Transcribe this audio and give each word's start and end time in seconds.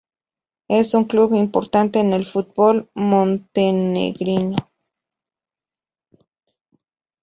Es 0.67 0.95
un 0.95 1.05
club 1.05 1.35
importante 1.35 1.99
en 1.99 2.13
el 2.13 2.25
fútbol 2.25 2.89
montenegrino. 2.95 4.55